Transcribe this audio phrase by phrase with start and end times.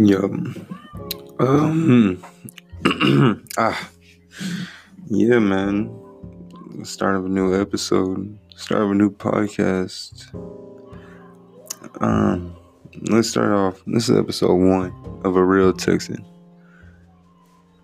[0.00, 0.28] Yeah.
[1.40, 2.22] Um.
[3.58, 3.90] ah.
[5.08, 5.92] Yeah, man.
[6.84, 8.38] Start of a new episode.
[8.54, 10.32] Start of a new podcast.
[12.00, 12.56] Um.
[13.10, 13.82] Let's start off.
[13.88, 16.24] This is episode one of a real Texan.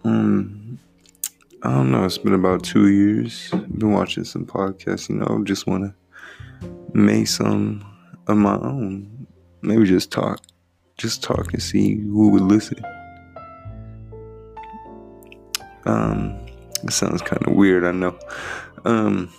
[0.05, 0.79] Um.
[1.65, 2.05] I don't know.
[2.05, 3.51] It's been about two years.
[3.51, 5.09] Been watching some podcasts.
[5.09, 5.93] You know, just want
[6.63, 7.85] to make some
[8.29, 9.27] of my own.
[9.63, 10.41] Maybe just talk
[10.97, 12.83] just talk and see who would listen.
[15.87, 16.39] Um,
[16.83, 18.19] it sounds kind of weird, I know.
[18.85, 19.33] Um,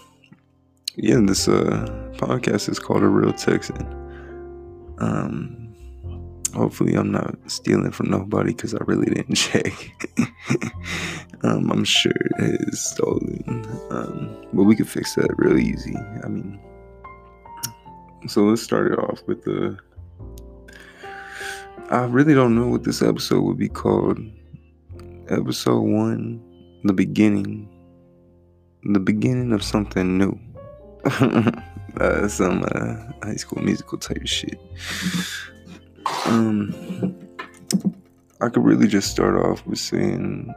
[0.96, 3.86] yeah, this uh podcast is called A Real Texan.
[5.00, 5.76] Um,
[6.54, 9.74] hopefully, I'm not stealing from nobody because I really didn't check.
[11.44, 13.66] um, I'm sure it is stolen.
[13.90, 15.96] Um, but we could fix that real easy.
[16.24, 16.60] I mean,
[18.28, 19.78] so let's start it off with the
[21.92, 24.18] I really don't know what this episode would be called.
[25.30, 26.42] Episode one,
[26.84, 27.70] the beginning,
[28.84, 30.40] the beginning of something new.
[32.00, 34.60] uh, some uh, high school musical type shit.
[36.26, 36.74] Um,
[38.42, 40.52] I could really just start off with saying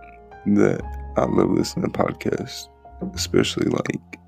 [0.46, 0.82] that
[1.18, 2.68] I love listening to podcasts,
[3.14, 4.18] especially like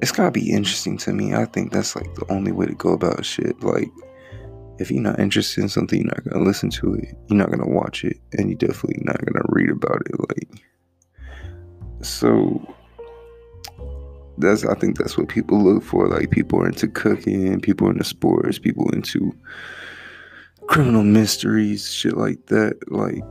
[0.00, 1.34] it's gotta be interesting to me.
[1.34, 3.62] I think that's like the only way to go about shit.
[3.62, 3.90] Like
[4.78, 7.16] if you're not interested in something, you're not gonna listen to it.
[7.28, 10.18] You're not gonna watch it, and you're definitely not gonna read about it.
[10.18, 10.62] Like,
[12.02, 12.74] so
[14.38, 16.08] that's I think that's what people look for.
[16.08, 19.32] Like, people are into cooking, people into sports, people into
[20.66, 22.76] criminal mysteries, shit like that.
[22.90, 23.22] Like,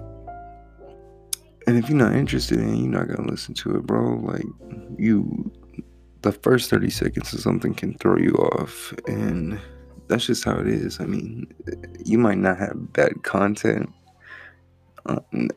[1.68, 4.16] and if you're not interested in, it, you're not gonna listen to it, bro.
[4.18, 4.46] Like,
[4.98, 5.52] you,
[6.22, 9.60] the first thirty seconds of something can throw you off, and
[10.08, 11.00] that's just how it is.
[11.00, 11.54] I mean,
[12.06, 13.90] you might not have bad content,
[15.06, 15.50] um,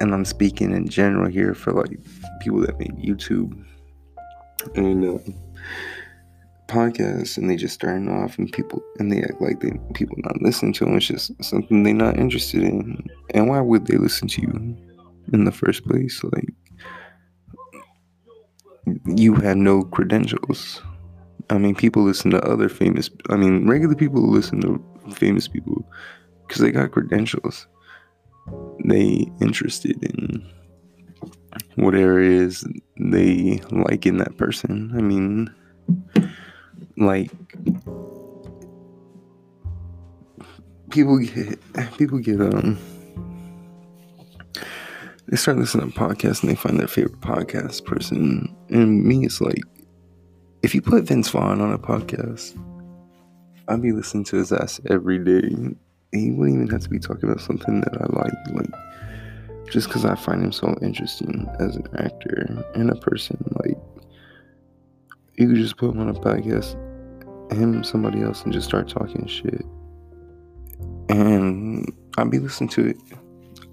[0.00, 1.98] and I'm speaking in general here for like
[2.40, 3.52] people that make YouTube
[4.74, 5.32] and uh,
[6.68, 10.40] podcasts, and they just starting off, and people and they act like they people not
[10.42, 10.96] listening to them.
[10.96, 14.76] It's just something they're not interested in, and why would they listen to you
[15.32, 16.22] in the first place?
[16.24, 16.48] Like
[19.06, 20.82] you had no credentials
[21.52, 23.10] I mean, people listen to other famous.
[23.28, 24.82] I mean, regular people listen to
[25.12, 25.84] famous people
[26.46, 27.66] because they got credentials.
[28.86, 30.50] They interested in
[31.74, 32.66] whatever it is
[32.98, 34.92] they like in that person.
[34.96, 35.54] I mean,
[36.96, 37.30] like
[40.88, 41.58] people get
[41.98, 42.78] people get um
[45.28, 48.54] they start listening to podcasts and they find their favorite podcast person.
[48.70, 49.62] And me, it's like
[50.62, 52.56] if you put Vince Vaughn on a podcast,
[53.68, 55.48] I'd be listening to his ass every day.
[56.12, 60.04] He wouldn't even have to be talking about something that I like, like just because
[60.04, 63.42] I find him so interesting as an actor and a person.
[63.64, 63.78] Like
[65.36, 66.74] you could just put him on a podcast,
[67.52, 69.64] him, somebody else, and just start talking shit,
[71.08, 72.96] and I'd be listening to it.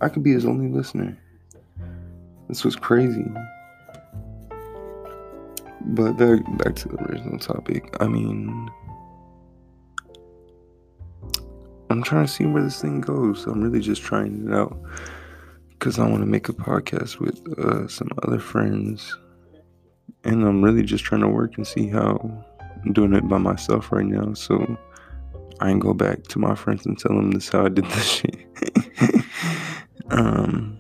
[0.02, 1.18] I could be his only listener.
[2.48, 3.26] This was crazy.
[5.82, 7.96] But back back to the original topic.
[8.00, 8.70] I mean,
[11.90, 13.46] I'm trying to see where this thing goes.
[13.46, 14.78] I'm really just trying it out
[15.72, 19.18] because I want to make a podcast with uh, some other friends,
[20.24, 22.20] and I'm really just trying to work and see how
[22.84, 24.34] I'm doing it by myself right now.
[24.34, 24.78] So
[25.62, 28.06] I can go back to my friends and tell them this how I did this
[28.12, 29.26] shit.
[30.12, 30.78] um,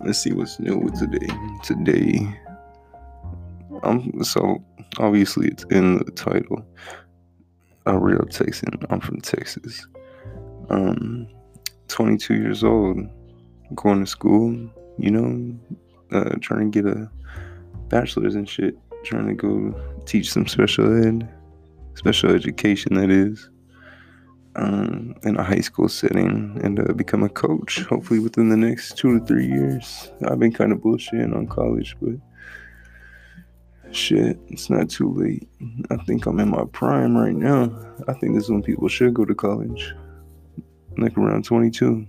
[0.00, 1.28] let's see what's new with today.
[1.64, 2.38] Today
[3.82, 4.64] I'm so
[4.98, 6.64] obviously it's in the title.
[7.86, 8.70] A real Texan.
[8.90, 9.86] I'm from Texas.
[10.68, 11.26] Um,
[11.88, 12.98] 22 years old,
[13.74, 14.70] going to school.
[14.98, 15.58] You know,
[16.12, 17.10] uh, trying to get a
[17.88, 18.76] bachelor's and shit.
[19.04, 21.28] Trying to go teach some special ed,
[21.94, 23.48] special education that is,
[24.56, 27.82] um, in a high school setting, and uh, become a coach.
[27.84, 30.10] Hopefully within the next two to three years.
[30.28, 32.16] I've been kind of bullshitting on college, but
[33.92, 35.48] shit, it's not too late.
[35.90, 37.72] I think I'm in my prime right now.
[38.06, 39.94] I think this is when people should go to college.
[40.96, 42.06] Like around 22.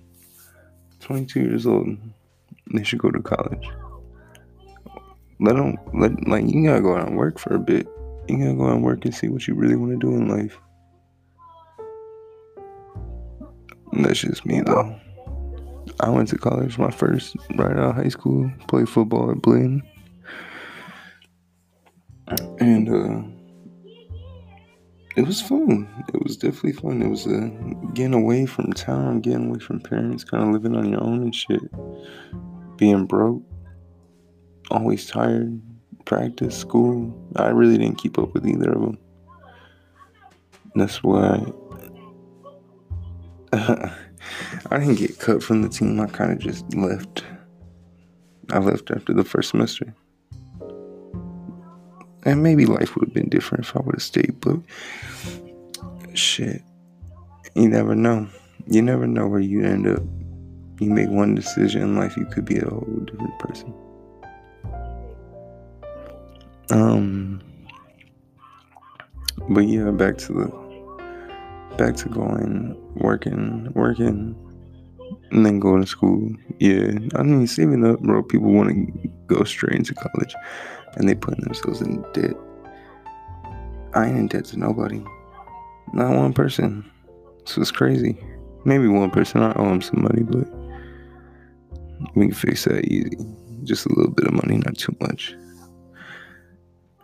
[1.00, 1.98] 22 years old.
[2.74, 3.68] They should go to college.
[5.40, 7.88] Let them, let, like, you gotta go out and work for a bit.
[8.28, 10.60] You gotta go out and work and see what you really wanna do in life.
[13.94, 14.96] That's just me though.
[16.00, 19.82] I went to college my first right out of high school, played football at Blinn.
[22.60, 23.40] And uh,
[25.16, 25.88] it was fun.
[26.14, 27.02] It was definitely fun.
[27.02, 27.50] It was uh,
[27.94, 31.36] getting away from town, getting away from parents, kind of living on your own and
[31.36, 31.62] shit.
[32.78, 33.44] Being broke,
[34.72, 35.62] always tired,
[36.06, 37.14] practice, school.
[37.36, 38.98] I really didn't keep up with either of them.
[40.76, 41.44] That's why
[43.52, 46.00] I didn't get cut from the team.
[46.00, 47.24] I kind of just left.
[48.52, 49.96] I left after the first semester.
[52.24, 54.58] And maybe life would have been different if I would have stayed, but
[56.14, 56.62] shit.
[57.56, 58.28] You never know.
[58.68, 60.04] You never know where you end up.
[60.80, 63.74] You make one decision in life, you could be a whole different person.
[66.72, 67.42] Um
[69.50, 74.36] but yeah, back to the back to going working, working,
[75.32, 76.30] and then going to school.
[76.60, 78.24] Yeah, I mean, saving up, bro.
[78.24, 80.36] People want to go straight into college,
[80.96, 82.36] and they put themselves in debt.
[83.94, 85.04] I ain't in debt to nobody,
[85.94, 86.90] not one person.
[87.46, 88.18] So it's crazy.
[88.66, 90.48] Maybe one person I owe him some money, but
[92.16, 93.18] we can fix that easy.
[93.64, 95.36] Just a little bit of money, not too much.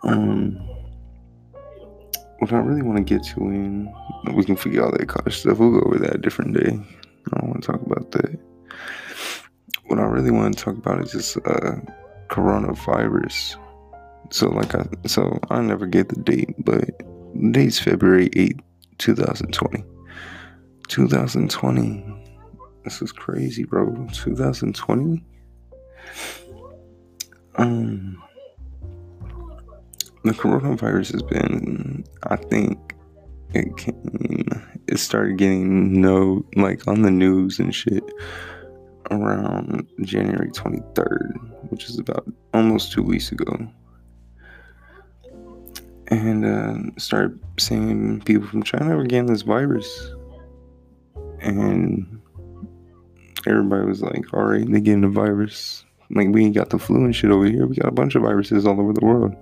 [0.02, 0.60] Um
[2.38, 3.92] what I really want to get to in,
[4.34, 5.58] we can figure out that college stuff.
[5.58, 6.78] We'll go over that a different day.
[7.32, 8.38] I don't want to talk about that.
[9.86, 11.76] What I really want to talk about is just uh,
[12.28, 13.56] coronavirus.
[14.30, 16.98] So like I so I never gave the date, but
[17.34, 18.60] the date's February 8th,
[18.98, 19.84] 2020.
[20.88, 22.04] 2020.
[22.84, 24.08] This is crazy, bro.
[24.12, 25.24] 2020.
[27.56, 28.22] Um
[30.24, 32.94] the coronavirus has been, I think,
[33.54, 38.04] it came, it started getting no, like on the news and shit
[39.10, 43.68] around January 23rd, which is about almost two weeks ago.
[46.08, 50.12] And uh, started seeing people from China were getting this virus.
[51.40, 52.20] And
[53.46, 55.84] everybody was like, all right, they're getting the virus.
[56.10, 57.66] Like, we ain't got the flu and shit over here.
[57.66, 59.34] We got a bunch of viruses all over the world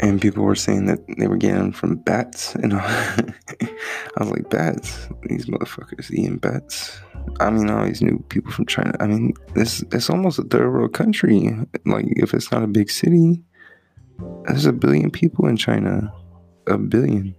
[0.00, 3.32] and people were saying that they were getting from bats and I
[4.18, 5.08] was like bats?
[5.24, 7.00] These motherfuckers eating bats?
[7.40, 8.92] I mean I always knew people from China.
[9.00, 11.50] I mean this it's almost a third world country.
[11.84, 13.42] Like if it's not a big city
[14.44, 16.12] there's a billion people in China.
[16.66, 17.34] A billion.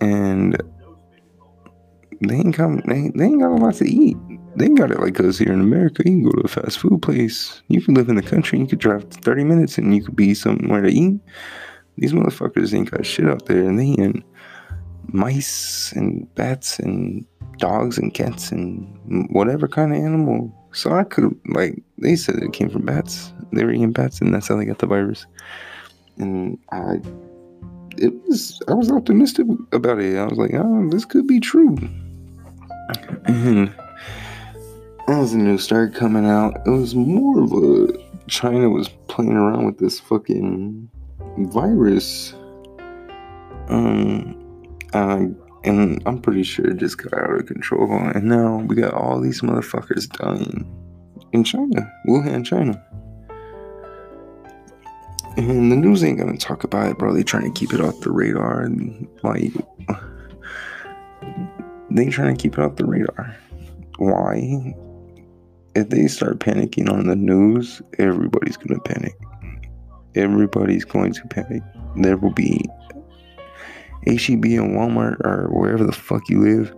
[0.00, 0.60] And
[2.22, 4.16] they ain't come they, they ain't got a lot to eat
[4.56, 6.02] they got it like us here in America.
[6.04, 7.62] You can go to a fast food place.
[7.68, 8.58] You can live in the country.
[8.58, 11.20] You could drive 30 minutes and you could be somewhere to eat.
[11.96, 13.62] These motherfuckers ain't got shit out there.
[13.62, 14.24] And they in
[15.06, 17.24] mice and bats and
[17.58, 20.52] dogs and cats and whatever kind of animal.
[20.72, 23.32] So I could, like, they said it came from bats.
[23.52, 25.26] They were eating bats and that's how they got the virus.
[26.18, 27.00] And I,
[27.98, 30.16] it was, I was optimistic about it.
[30.16, 31.76] I was like, oh, this could be true.
[33.26, 33.72] And
[35.12, 37.88] as the news started coming out, it was more of a
[38.28, 40.88] China was playing around with this fucking
[41.38, 42.32] virus.
[43.68, 44.36] Um,
[44.92, 45.26] uh,
[45.64, 47.92] and I'm pretty sure it just got out of control.
[47.92, 50.66] And now we got all these motherfuckers dying
[51.32, 52.82] in China, Wuhan, China.
[55.36, 57.14] And the news ain't gonna talk about it, bro.
[57.14, 59.52] They trying to keep it off the radar, and like
[61.90, 63.36] they trying to keep it off the radar.
[63.98, 64.74] Why?
[65.74, 69.16] If they start panicking on the news, everybody's gonna panic.
[70.14, 71.62] Everybody's going to panic.
[71.96, 72.68] There will be
[74.06, 76.74] HEB and Walmart or wherever the fuck you live.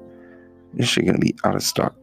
[0.74, 1.94] This shit gonna be out of stock.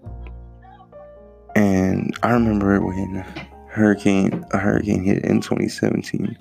[1.55, 3.24] And I remember when
[3.67, 6.36] hurricane a hurricane hit in 2017.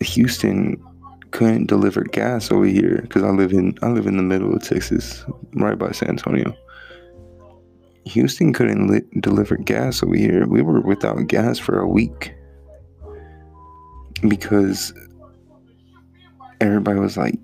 [0.00, 0.82] Houston
[1.30, 4.62] couldn't deliver gas over here because I live in I live in the middle of
[4.62, 6.56] Texas, right by San Antonio.
[8.06, 10.46] Houston couldn't li- deliver gas over here.
[10.46, 12.34] We were without gas for a week
[14.28, 14.92] because
[16.60, 17.38] everybody was like,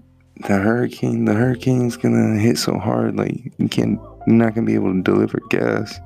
[0.47, 4.75] the hurricane, the hurricane's gonna hit so hard, like you can't, you're not gonna be
[4.75, 5.99] able to deliver gas.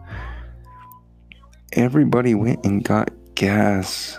[1.73, 4.19] Everybody went and got gas,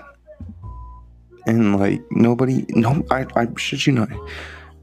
[1.47, 4.09] and like nobody, no, I, I shit you not,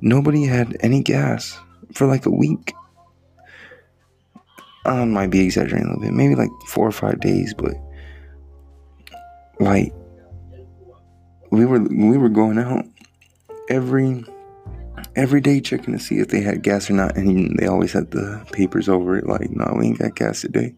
[0.00, 1.59] nobody had any gas
[1.94, 2.75] for like a week.
[4.85, 7.75] I might be exaggerating a little bit, maybe like four or five days, but
[9.61, 9.93] like
[11.51, 12.85] we were we were going out
[13.69, 14.25] every
[15.15, 18.11] every day checking to see if they had gas or not, and they always had
[18.11, 20.75] the papers over it like, no, we ain't got gas today.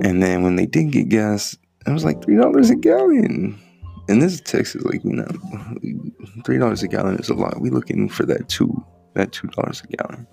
[0.00, 3.58] And then when they did get gas, it was like three dollars a gallon.
[4.08, 5.28] and this is Texas, like you know,
[6.44, 7.60] three dollars a gallon is a lot.
[7.60, 10.26] We looking for that two, that two dollars a gallon.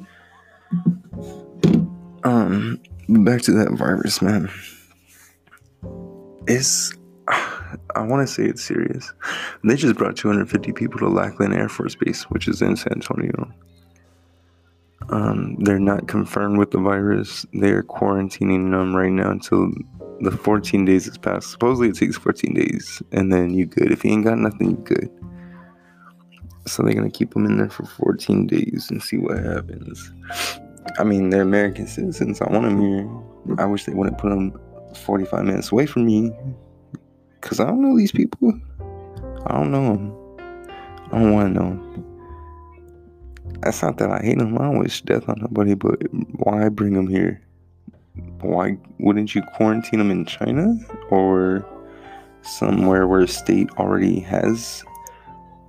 [2.24, 4.50] Um, back to that virus, man.
[6.48, 6.94] It's,
[7.28, 9.14] I want to say it's serious.
[9.64, 13.52] They just brought 250 people to Lackland Air Force Base, which is in San Antonio.
[15.10, 17.46] Um, they're not confirmed with the virus.
[17.54, 19.72] They're quarantining them right now until
[20.22, 21.50] the 14 days has passed.
[21.50, 23.92] Supposedly it takes 14 days, and then you good.
[23.92, 25.10] If you ain't got nothing, you good.
[26.68, 30.12] So they're gonna keep them in there for 14 days and see what happens.
[30.98, 32.42] I mean, they're American citizens.
[32.42, 33.60] I want them here.
[33.60, 34.60] I wish they wouldn't put them
[34.96, 36.32] 45 minutes away from me,
[37.42, 38.54] cause I don't know these people.
[39.46, 40.18] I don't know them.
[41.12, 42.06] I don't want to know them.
[43.62, 44.58] That's not that I hate them.
[44.58, 46.02] I don't wish death on nobody, but
[46.38, 47.42] why bring them here?
[48.42, 50.76] why wouldn't you quarantine them in China
[51.10, 51.66] or
[52.42, 54.84] somewhere where a state already has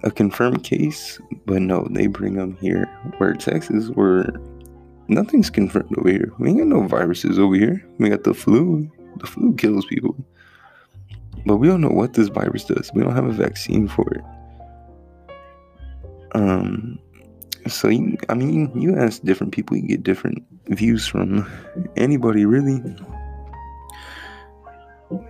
[0.02, 1.20] a confirmed case?
[1.46, 2.86] But no, they bring them here,
[3.18, 4.32] where Texas, where
[5.14, 6.32] nothing's confirmed over here.
[6.38, 7.84] We ain't got no viruses over here.
[7.98, 8.90] We got the flu.
[9.18, 10.16] The flu kills people.
[11.44, 12.90] But we don't know what this virus does.
[12.94, 14.22] We don't have a vaccine for it.
[16.34, 16.98] Um,
[17.68, 21.50] so you, I mean, you ask different people, you get different views from
[21.96, 22.80] anybody, really.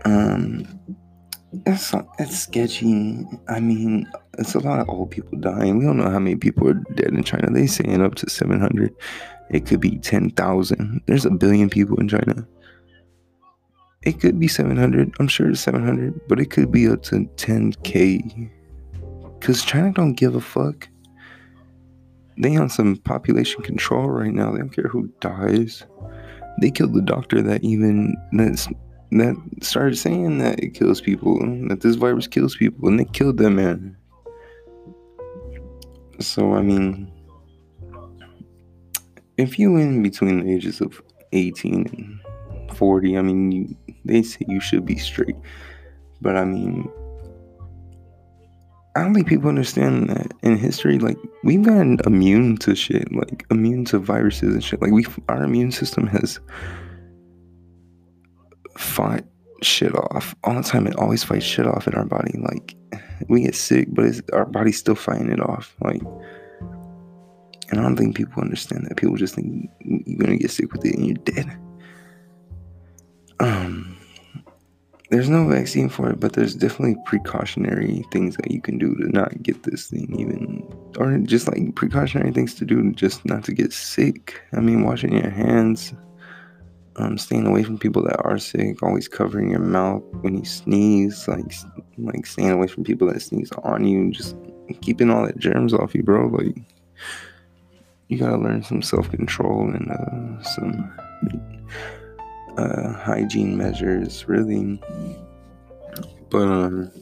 [0.05, 0.67] Um,
[1.67, 3.27] it's it's sketchy.
[3.49, 5.79] I mean, it's a lot of old people dying.
[5.79, 7.51] We don't know how many people are dead in China.
[7.51, 8.95] They saying up to seven hundred.
[9.53, 11.03] It could be ten thousand.
[11.07, 12.47] There's a billion people in China.
[14.03, 15.13] It could be seven hundred.
[15.21, 18.51] I'm sure it's seven hundred, but it could be up to ten k.
[19.41, 20.89] Cause China don't give a fuck
[22.39, 24.53] they on some population control right now.
[24.53, 25.85] They don't care who dies.
[26.61, 28.69] They killed the doctor that even that's
[29.13, 33.39] that started saying that it kills people, that this virus kills people, and they killed
[33.39, 33.97] that man.
[36.21, 37.13] So I mean,
[39.37, 42.21] if you in between the ages of 18
[42.69, 45.37] and 40, I mean, you, they say you should be straight.
[46.21, 46.91] But I mean,
[48.95, 53.47] I don't think people understand that in history, like we've gotten immune to shit, like
[53.51, 54.83] immune to viruses and shit.
[54.83, 56.39] Like we, our immune system has
[58.77, 59.25] fought
[59.63, 60.87] shit off all the time.
[60.87, 62.39] It always fights shit off in our body.
[62.39, 62.77] Like
[63.29, 65.75] we get sick, but our body's still fighting it off.
[65.81, 66.03] Like,
[67.73, 68.99] and I don't think people understand that.
[68.99, 71.59] People just think you're gonna get sick with it and you're dead.
[73.41, 73.99] Um
[75.11, 79.09] there's no vaccine for it, but there's definitely precautionary things that you can do to
[79.09, 80.63] not get this thing, even
[80.99, 84.41] or just like precautionary things to do just not to get sick.
[84.55, 85.93] I mean, washing your hands,
[86.97, 91.27] um, staying away from people that are sick, always covering your mouth when you sneeze,
[91.29, 91.55] like
[91.99, 94.37] like staying away from people that sneeze on you, just
[94.83, 96.29] keeping all that germs off you, bro.
[96.29, 96.57] Like
[98.13, 100.93] you gotta learn some self control and uh, some
[102.59, 104.79] uh, hygiene measures, really.
[106.29, 106.93] But um,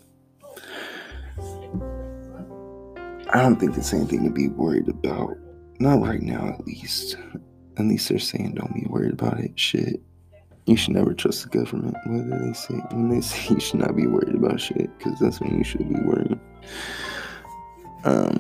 [3.31, 5.37] I don't think it's anything to be worried about.
[5.81, 7.17] Not right now, at least.
[7.77, 9.59] At least they're saying don't be worried about it.
[9.59, 10.01] Shit.
[10.67, 11.97] You should never trust the government.
[12.07, 15.41] Whether they say when they say you should not be worried about shit, because that's
[15.41, 16.39] when you should be worried.
[18.05, 18.39] Um,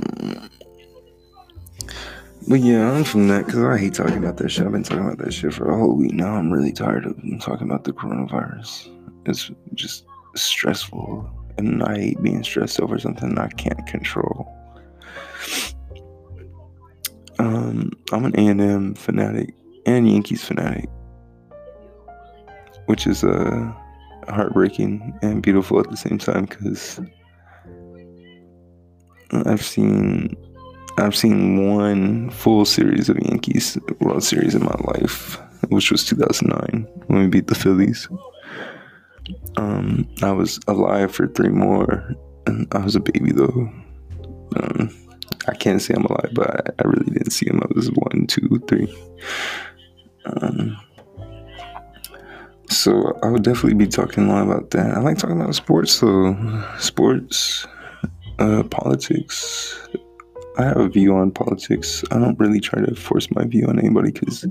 [2.50, 4.66] but yeah, I'm from that because I hate talking about that shit.
[4.66, 6.34] I've been talking about that shit for a whole week now.
[6.34, 8.88] I'm really tired of talking about the coronavirus.
[9.24, 10.04] It's just
[10.34, 14.52] stressful, and I hate being stressed over something I can't control.
[17.38, 19.54] Um, I'm an A&M fanatic
[19.86, 20.90] and Yankees fanatic,
[22.86, 23.72] which is uh,
[24.28, 27.00] heartbreaking and beautiful at the same time because
[29.30, 30.34] I've seen
[30.98, 36.86] I've seen one full series of Yankees World Series in my life, which was 2009
[37.06, 38.08] when we beat the Phillies.
[39.56, 42.14] Um, I was alive for three more,
[42.46, 43.70] and I was a baby though.
[44.56, 44.90] Um,
[45.48, 47.60] I can't say I'm alive, but I, I, really didn't see him.
[47.62, 48.92] I was one, two, three.
[50.26, 50.76] Um,
[52.68, 54.96] so I would definitely be talking a lot about that.
[54.96, 56.36] I like talking about sports, so
[56.78, 57.66] sports,
[58.38, 59.78] uh, politics,
[60.58, 62.02] I have a view on politics.
[62.10, 64.46] I don't really try to force my view on anybody because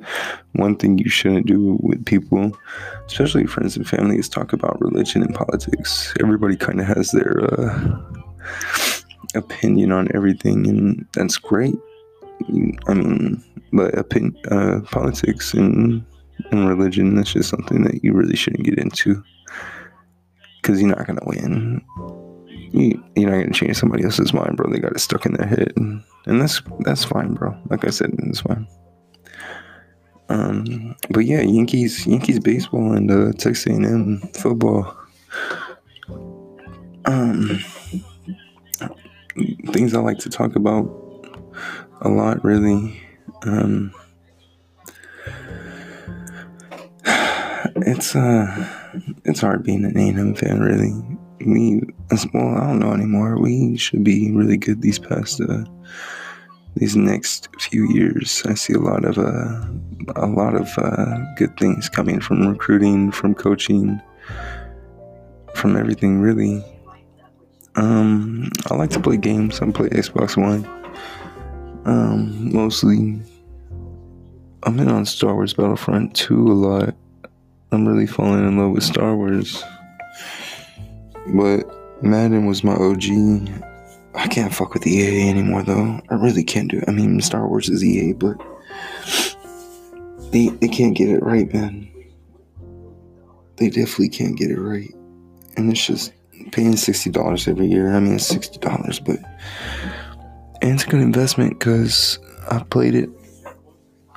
[0.54, 2.58] one thing you shouldn't do with people,
[3.06, 6.14] especially friends and family, is talk about religion and politics.
[6.20, 8.00] Everybody kind of has their uh,
[9.36, 11.76] opinion on everything, and that's great.
[12.88, 16.04] I mean, but opinion, uh, politics and,
[16.52, 19.22] and religion, that's just something that you really shouldn't get into
[20.62, 21.82] because you're not going to win
[22.72, 24.70] you, you're not gonna change somebody else's mind, bro.
[24.70, 27.58] They got it stuck in their head, and, that's that's fine, bro.
[27.70, 28.68] Like I said, it's fine.
[30.30, 34.96] Um, but yeah, Yankees, Yankees baseball and uh, Texas A&M football.
[37.06, 37.60] Um,
[39.72, 40.86] things I like to talk about
[42.02, 43.02] a lot, really.
[43.44, 43.92] Um,
[47.06, 48.68] it's uh,
[49.26, 50.94] it's hard being an A&M fan, really.
[51.44, 51.82] We,
[52.34, 53.40] well, I don't know anymore.
[53.40, 55.64] We should be really good these past uh,
[56.76, 58.44] these next few years.
[58.46, 59.62] I see a lot of uh,
[60.16, 64.02] a lot of uh, good things coming from recruiting, from coaching,
[65.56, 66.64] from everything really.
[67.76, 69.62] Um, I like to play games.
[69.62, 70.66] I play Xbox One.
[71.86, 73.22] Um, mostly,
[74.64, 76.96] I'm in on Star Wars Battlefront 2 a lot.
[77.72, 79.64] I'm really falling in love with Star Wars.
[81.28, 83.04] But Madden was my OG.
[84.16, 86.02] I can't fuck with EA anymore though.
[86.10, 86.86] I really can't do it.
[86.88, 88.38] I mean, Star Wars is EA, but
[90.32, 91.90] they they can't get it right, man.
[93.58, 94.94] They definitely can't get it right,
[95.58, 96.14] and it's just
[96.52, 97.94] paying sixty dollars every year.
[97.94, 99.20] I mean, it's sixty dollars, but
[100.62, 103.10] and it's a good investment because I played it.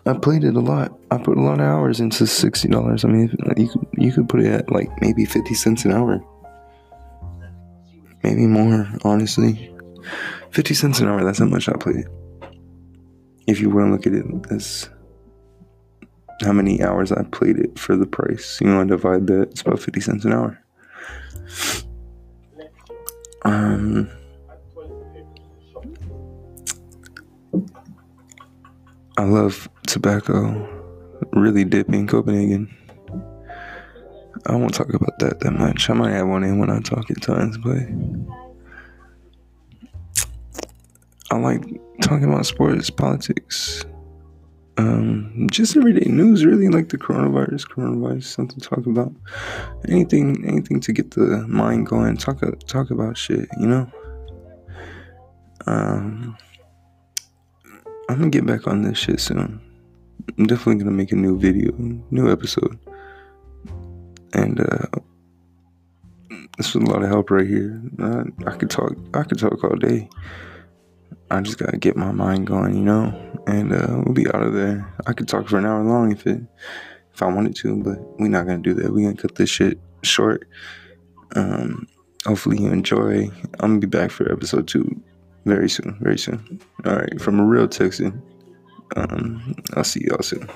[0.04, 0.98] I played it a lot.
[1.10, 3.04] I put a lot of hours into sixty dollars.
[3.04, 6.24] I mean, you could you could put it at like maybe fifty cents an hour,
[8.22, 8.88] maybe more.
[9.04, 9.74] Honestly,
[10.50, 11.96] 50 cents an hour, that's how much I played.
[11.96, 12.08] It.
[13.46, 14.88] If you want to look at it as
[16.42, 19.62] how many hours I played it for the price, you want to divide that, it's
[19.62, 20.58] about 50 cents an hour.
[23.44, 24.08] Um,
[29.18, 30.68] I love tobacco,
[31.32, 32.74] really dipping Copenhagen.
[34.46, 35.88] I won't talk about that that much.
[35.88, 37.82] I might have one in when I talk at times, but
[41.30, 41.64] I like
[42.02, 43.84] talking about sports, politics,
[44.78, 46.44] um, just everyday news.
[46.44, 47.68] Really, like the coronavirus.
[47.68, 49.12] Coronavirus, something to talk about.
[49.88, 52.16] Anything, anything to get the mind going.
[52.16, 53.48] Talk, talk about shit.
[53.58, 53.92] You know.
[55.66, 56.36] Um,
[58.08, 59.60] I'm gonna get back on this shit soon.
[60.38, 61.72] I'm definitely gonna make a new video,
[62.10, 62.78] new episode,
[64.32, 64.86] and uh,
[66.56, 67.80] this was a lot of help right here.
[67.98, 68.92] I, I could talk.
[69.14, 70.08] I could talk all day.
[71.30, 73.14] I just gotta get my mind going, you know,
[73.46, 74.92] and uh, we'll be out of there.
[75.06, 76.42] I could talk for an hour long if it,
[77.14, 78.92] if I wanted to, but we're not gonna do that.
[78.92, 80.46] We're gonna cut this shit short.
[81.34, 81.86] Um,
[82.26, 83.30] hopefully you enjoy.
[83.60, 85.02] I'm gonna be back for episode two
[85.46, 86.60] very soon, very soon.
[86.84, 88.22] All right, from a real Texan.
[88.94, 90.48] Um, I'll see y'all soon.